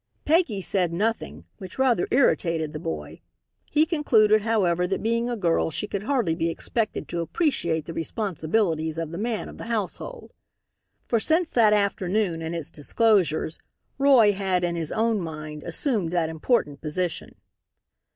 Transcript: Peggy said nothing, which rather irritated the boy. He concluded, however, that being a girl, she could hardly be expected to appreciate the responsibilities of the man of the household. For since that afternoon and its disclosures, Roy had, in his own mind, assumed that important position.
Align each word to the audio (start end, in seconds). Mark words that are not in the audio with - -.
Peggy 0.25 0.63
said 0.63 0.91
nothing, 0.91 1.45
which 1.59 1.77
rather 1.77 2.07
irritated 2.09 2.73
the 2.73 2.79
boy. 2.79 3.21
He 3.69 3.85
concluded, 3.85 4.41
however, 4.41 4.87
that 4.87 5.03
being 5.03 5.29
a 5.29 5.37
girl, 5.37 5.69
she 5.69 5.85
could 5.85 6.01
hardly 6.01 6.33
be 6.33 6.49
expected 6.49 7.07
to 7.09 7.19
appreciate 7.19 7.85
the 7.85 7.93
responsibilities 7.93 8.97
of 8.97 9.11
the 9.11 9.19
man 9.19 9.47
of 9.47 9.59
the 9.59 9.65
household. 9.65 10.33
For 11.05 11.19
since 11.19 11.51
that 11.51 11.71
afternoon 11.73 12.41
and 12.41 12.55
its 12.55 12.71
disclosures, 12.71 13.59
Roy 13.99 14.33
had, 14.33 14.63
in 14.63 14.75
his 14.75 14.91
own 14.91 15.21
mind, 15.21 15.61
assumed 15.61 16.11
that 16.13 16.29
important 16.29 16.81
position. 16.81 17.35